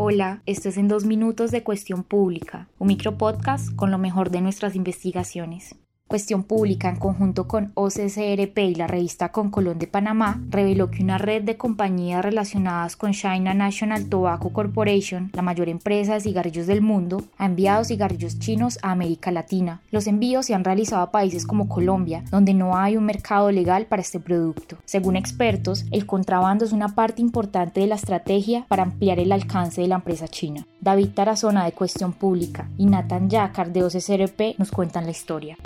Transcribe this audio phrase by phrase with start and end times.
[0.00, 4.40] Hola, esto es en dos minutos de Cuestión Pública, un micropodcast con lo mejor de
[4.40, 5.74] nuestras investigaciones.
[6.08, 11.02] Cuestión Pública, en conjunto con OCCRP y la revista Con Colón de Panamá, reveló que
[11.02, 16.66] una red de compañías relacionadas con China National Tobacco Corporation, la mayor empresa de cigarrillos
[16.66, 19.82] del mundo, ha enviado cigarrillos chinos a América Latina.
[19.90, 23.84] Los envíos se han realizado a países como Colombia, donde no hay un mercado legal
[23.84, 24.78] para este producto.
[24.86, 29.82] Según expertos, el contrabando es una parte importante de la estrategia para ampliar el alcance
[29.82, 30.66] de la empresa china.
[30.80, 35.58] David Tarazona de Cuestión Pública y Nathan Yacar de OCCRP nos cuentan la historia.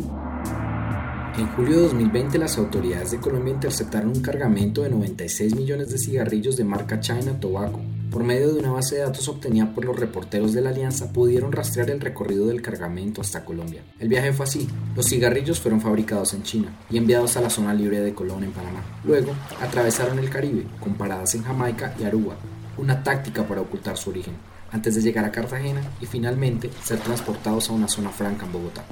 [1.39, 5.97] En julio de 2020 las autoridades de Colombia interceptaron un cargamento de 96 millones de
[5.97, 7.81] cigarrillos de marca China Tobacco.
[8.11, 11.51] Por medio de una base de datos obtenida por los reporteros de la Alianza, pudieron
[11.51, 13.83] rastrear el recorrido del cargamento hasta Colombia.
[13.99, 14.69] El viaje fue así.
[14.95, 18.53] Los cigarrillos fueron fabricados en China y enviados a la zona libre de Colón en
[18.53, 18.83] Panamá.
[19.03, 22.37] Luego, atravesaron el Caribe, con paradas en Jamaica y Aruba,
[22.77, 24.35] una táctica para ocultar su origen,
[24.71, 28.85] antes de llegar a Cartagena y finalmente ser transportados a una zona franca en Bogotá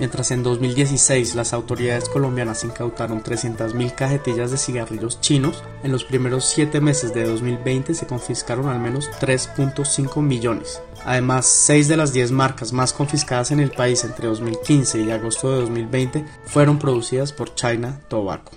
[0.00, 6.46] mientras en 2016 las autoridades colombianas incautaron 300.000 cajetillas de cigarrillos chinos, en los primeros
[6.46, 10.82] 7 meses de 2020 se confiscaron al menos 3.5 millones.
[11.04, 15.52] Además, 6 de las 10 marcas más confiscadas en el país entre 2015 y agosto
[15.52, 18.52] de 2020 fueron producidas por China Tobacco.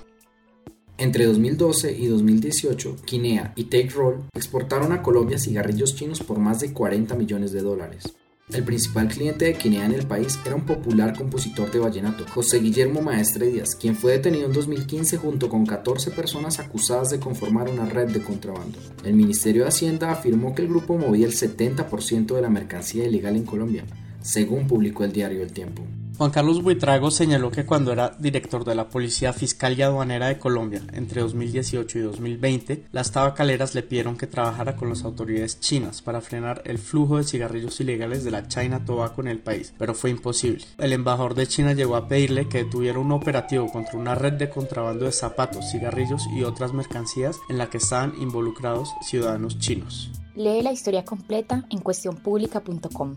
[0.97, 6.59] Entre 2012 y 2018, Kinea y Take Roll exportaron a Colombia cigarrillos chinos por más
[6.59, 8.13] de 40 millones de dólares.
[8.51, 12.59] El principal cliente de Quinea en el país era un popular compositor de vallenato, José
[12.59, 17.69] Guillermo Maestre Díaz, quien fue detenido en 2015 junto con 14 personas acusadas de conformar
[17.69, 18.77] una red de contrabando.
[19.05, 23.37] El Ministerio de Hacienda afirmó que el grupo movía el 70% de la mercancía ilegal
[23.37, 23.85] en Colombia,
[24.23, 25.83] según publicó el diario El Tiempo.
[26.17, 30.37] Juan Carlos Buitrago señaló que cuando era director de la Policía Fiscal y Aduanera de
[30.37, 36.03] Colombia entre 2018 y 2020, las tabacaleras le pidieron que trabajara con las autoridades chinas
[36.03, 39.95] para frenar el flujo de cigarrillos ilegales de la China Tobacco en el país, pero
[39.95, 40.63] fue imposible.
[40.77, 44.51] El embajador de China llegó a pedirle que detuviera un operativo contra una red de
[44.51, 50.11] contrabando de zapatos, cigarrillos y otras mercancías en la que estaban involucrados ciudadanos chinos.
[50.35, 53.15] Lee la historia completa en cuestionpublica.com.